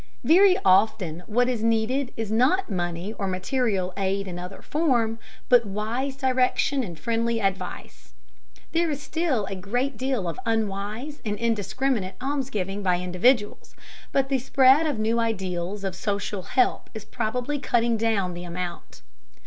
[0.23, 5.63] Very often what is needed is not money or material aid in other form, but
[5.63, 8.15] wise direction and friendly advice.
[8.71, 13.75] There is still a great deal of unwise and indiscriminate almsgiving by individuals,
[14.11, 19.03] but the spread of new ideals of social help is probably cutting down the amount.